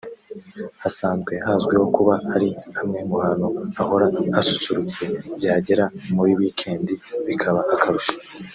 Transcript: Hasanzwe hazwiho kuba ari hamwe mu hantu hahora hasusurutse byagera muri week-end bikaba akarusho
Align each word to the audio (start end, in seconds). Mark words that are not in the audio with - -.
Hasanzwe 0.81 1.33
hazwiho 1.45 1.85
kuba 1.95 2.13
ari 2.33 2.49
hamwe 2.77 2.99
mu 3.09 3.15
hantu 3.25 3.47
hahora 3.77 4.05
hasusurutse 4.35 5.01
byagera 5.37 5.85
muri 6.15 6.31
week-end 6.39 6.87
bikaba 7.27 7.61
akarusho 7.75 8.15